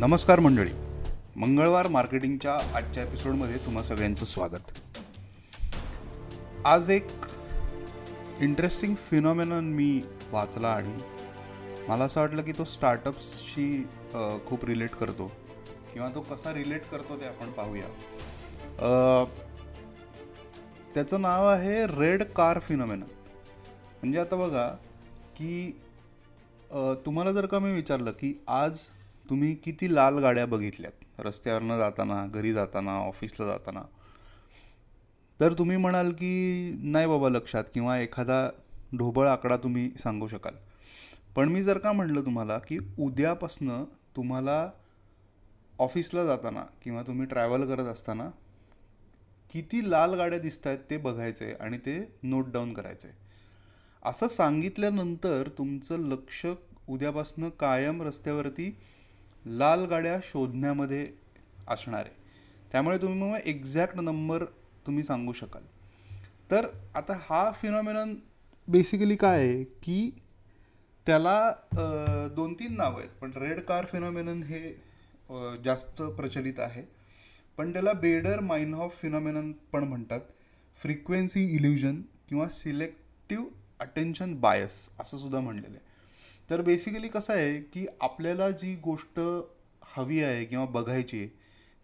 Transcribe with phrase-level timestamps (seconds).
[0.00, 0.70] नमस्कार मंडळी.
[1.36, 4.70] मंगळवार मार्केटिंगच्या आजच्या एपिसोडमध्ये तुम्हा सगळ्यांचं स्वागत.
[6.66, 7.08] आज एक
[8.42, 10.00] इंटरेस्टिंग फिनॉमिनन मी
[10.30, 10.92] वाचला आणि
[11.88, 13.82] मला असं वाटलं की तो स्टार्टअप्सशी
[14.46, 15.26] खूप रिलेट करतो
[15.92, 17.88] किंवा तो कसा रिलेट करतो ते आपण पाहूया.
[20.94, 23.04] त्याचं नाव आहे रेड कार फिनॉमिना
[24.00, 24.66] म्हणजे आता बघा
[25.36, 25.70] की
[27.06, 28.80] तुम्हाला जर का मी विचारलं की आज
[29.30, 31.20] तुम्ही किती लाल गाड्या बघितल्यात?
[31.20, 33.82] रस्त्यावरनं जाताना घरी जाताना ऑफिसला जाताना.
[35.40, 38.50] तर तुम्ही म्हणाल की नाही बाबा लक्षात किंवा एखादा
[38.98, 40.54] ढोबळ आकडा तुम्ही सांगू शकाल.
[41.36, 43.84] पण मी जर का म्हटलं तुम्हाला की उद्यापासनं
[44.16, 44.70] तुम्हाला
[45.78, 48.30] ऑफिसला जाताना किंवा तुम्ही ट्रॅव्हल करत असताना
[49.50, 53.08] किती लाल गाड्या दिसत आहेत ते बघायचे आणि ते नोट डाऊन करायचे
[54.02, 56.46] असं सांगितल्यानंतर तुमचं लक्ष
[56.88, 58.78] उद्यापासनं कायम रस्त्यावरती
[59.46, 61.06] लाल गाड्या शोधण्यामध्ये
[61.68, 62.14] असणार आहे.
[62.72, 64.44] त्यामुळे तुम्ही मग एक्झॅक्ट नंबर
[64.86, 65.62] तुम्ही सांगू शकाल.
[66.50, 68.14] तर आता हा फिनॉमिनन
[68.68, 69.62] बेसिकली काय आहे?
[69.64, 70.10] की
[71.06, 71.52] त्याला
[72.36, 73.10] दोन तीन नावं आहेत.
[73.20, 74.72] पण रेड कार फिनॉमिनन हे
[75.64, 76.82] जास्त प्रचलित आहे.
[77.58, 80.20] पण त्याला बेडर माइनहॉफ फिनॉमिनन पण म्हणतात.
[80.78, 83.46] फ्रिक्वेन्सी इल्युजन किंवा सिलेक्टिव्ह
[83.80, 85.88] अटेन्शन बायस असं सुद्धा म्हणलेलं आहे.
[86.50, 89.20] तर बेसिकली कसं आहे की आपल्याला जी गोष्ट
[89.96, 91.28] हवी आहे किंवा बघायची आहे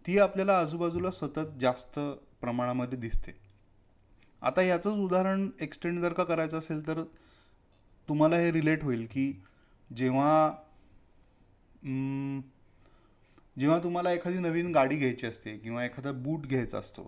[0.05, 1.99] ती आपल्याला आजूबाजूला सतत जास्त
[2.41, 3.31] प्रमाणामध्ये दिसते.
[4.41, 7.03] आता याचंच उदाहरण एक्सटेंड जर का करायचं असेल तर
[8.09, 9.31] तुम्हाला हे रिलेट होईल की
[9.89, 10.51] जेव्हा
[13.57, 17.03] जेव्हा तुम्हाला एखादी नवीन गाडी घ्यायची असते किंवा एखादा बूट घ्यायचा असतो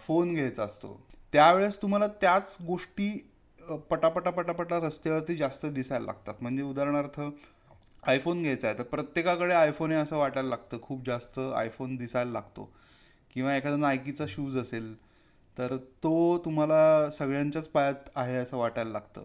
[0.00, 1.00] फोन घ्यायचा असतो
[1.32, 3.08] त्यावेळेस तुम्हाला त्याच गोष्टी
[3.90, 6.34] पटापटा पटापटा रस्त्यावरती जास्त दिसायला लागतात.
[6.40, 7.20] म्हणजे उदाहरणार्थ
[8.02, 12.70] आयफोन घ्यायचा आहे तर प्रत्येकाकडे आयफोन आहे असं वाटायला लागतं खूप जास्त आयफोन दिसायला लागतो.
[13.30, 14.94] किंवा एखादा नायकीचा शूज असेल
[15.56, 19.22] तर तो तुम्हाला सगळ्यांच्याच पायात आहे असं वाटायला लागतं.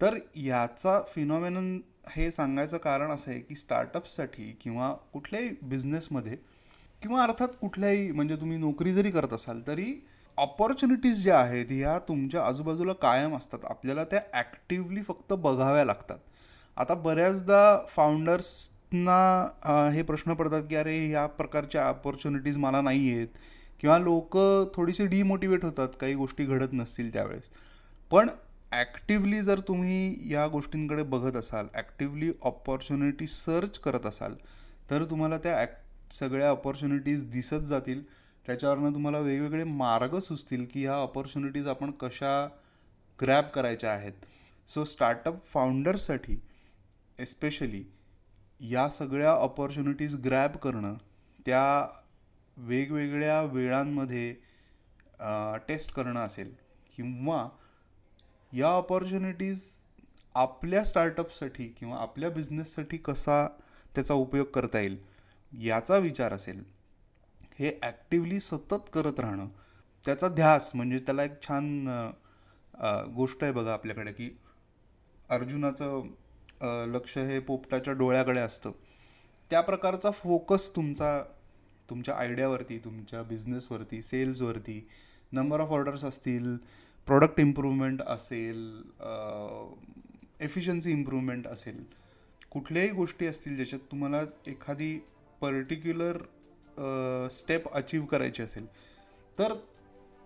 [0.00, 6.36] तर याचा फिनॉमिनन हे सांगायचं कारण असं आहे की स्टार्टअप्ससाठी किंवा कुठल्याही बिझनेसमध्ये
[7.02, 9.92] किंवा अर्थात कुठल्याही म्हणजे तुम्ही नोकरी जरी करत असाल तरी
[10.38, 13.64] ऑपॉर्च्युनिटीज ज्या आहेत ह्या तुमच्या आजूबाजूला कायम असतात.
[13.64, 16.18] आपल्याला त्या ॲक्टिवली फक्त बघाव्या लागतात.
[16.76, 23.28] आता बऱ्याचदा फाउंडर्सना हे प्रश्न पडतात की अरे ह्या प्रकारच्या ऑपॉर्च्युनिटीज मला नाही आहेत
[23.80, 24.36] किंवा लोक
[24.74, 27.48] थोडीशी डिमोटिवेट होतात काही गोष्टी घडत नसतील त्यावेळेस.
[28.10, 28.28] पण
[28.72, 34.34] ॲक्टिवली जर तुम्ही या गोष्टींकडे बघत असाल ॲक्टिवली ऑपॉर्च्युनिटी सर्च करत असाल
[34.90, 38.02] तर तुम्हाला त्या ॲक्ट सगळ्या ऑपॉर्च्युनिटीज दिसत जातील.
[38.46, 42.46] त्याच्यावरनं तुम्हाला वेगवेगळे मार्ग सुचतील की ह्या ऑपॉर्च्युनिटीज आपण कशा
[43.18, 44.12] ग्रॅब करायच्या आहेत.
[44.68, 46.40] सो स्टार्टअप फाउंडर्ससाठी
[47.18, 47.84] एस्पेशली
[48.60, 50.94] या सगळ्या ऑपॉर्च्युनिटीज ग्रॅब करणं
[51.46, 51.86] त्या
[52.56, 54.32] वेगवेगळ्या वेळांमध्ये
[55.68, 56.54] टेस्ट करणं असेल
[56.96, 57.46] किंवा
[58.52, 59.64] या ऑपॉर्च्युनिटीज
[60.34, 63.46] आपल्या स्टार्टअपसाठी किंवा आपल्या बिझनेससाठी कसा
[63.94, 64.96] त्याचा उपयोग करता येईल
[65.52, 66.62] याचा विचार असेल.
[67.58, 69.48] हे ॲक्टिवली सतत करत राहणं
[70.04, 71.86] त्याचा ध्यास म्हणजे त्याला एक छान
[73.14, 74.30] गोष्ट आहे बघा आपल्याकडे की
[75.30, 76.02] अर्जुनाचं
[76.92, 78.70] लक्ष हे पोपटाच्या डोळ्याकडे असतं.
[79.50, 81.22] त्या प्रकारचा फोकस तुमचा
[81.90, 84.80] तुमच्या आयडियावरती तुमच्या बिझनेसवरती सेल्सवरती
[85.32, 86.56] नंबर ऑफ ऑर्डर्स असतील
[87.06, 88.60] प्रोडक्ट इम्प्रूव्हमेंट असेल
[90.40, 91.82] एफिशियन्सी इम्प्रूव्हमेंट असेल
[92.50, 94.98] कुठल्याही गोष्टी असतील ज्याच्यात तुम्हाला एखादी
[95.40, 96.18] पर्टिक्युलर
[97.32, 98.66] स्टेप अचीव करायची असेल
[99.38, 99.52] तर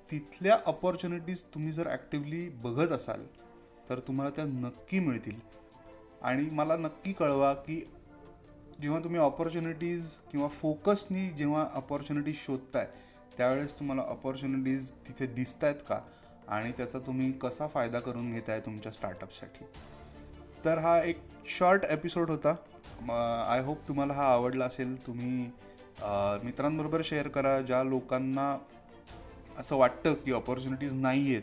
[0.09, 3.25] तिथल्या अपॉर्च्युनिटीज तुम्ही जर ॲक्टिवली बघत असाल
[3.89, 5.39] तर तुम्हाला त्या नक्की मिळतील.
[6.23, 7.81] आणि मला नक्की कळवा की
[8.83, 12.87] जेव्हा तुम्ही ऑपॉर्च्युनिटीज किंवा फोकसनी जेव्हा ऑपॉर्च्युनिटीज शोधताय
[13.37, 16.01] त्यावेळेस तुम्हाला ऑपॉर्च्युनिटीज तिथे दिसत आहेत का?
[16.49, 19.65] आणि त्याचा तुम्ही कसा फायदा करून घेताय तुमच्या स्टार्टअपसाठी
[20.65, 22.55] तर हा एक शॉर्ट एपिसोड होता.
[23.49, 24.95] आय होप तुम्हाला हा आवडला असेल.
[25.07, 25.51] तुम्ही
[26.45, 28.59] मित्रांबरोबर शेअर करा ज्या लोकांना
[29.59, 31.43] असं वाटतं की ऑपॉर्च्युनिटीज नाही आहेत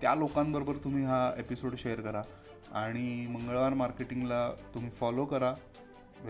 [0.00, 2.22] त्या लोकांबरोबर तुम्ही हा एपिसोड शेअर करा.
[2.72, 5.54] आणि मंगळवार मार्केटिंगला तुम्ही फॉलो करा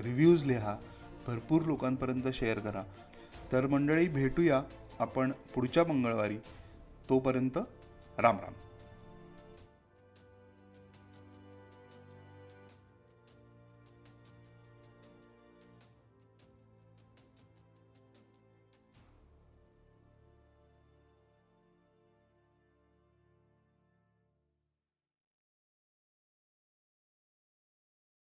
[0.02, 0.76] रिव्ह्यूज लिहा
[1.26, 2.82] भरपूर लोकांपर्यंत शेअर करा.
[3.52, 4.62] तर मंडळी भेटूया
[4.98, 6.36] आपण पुढच्या मंगळवारी.
[7.08, 7.58] तोपर्यंत
[8.18, 8.52] राम राम.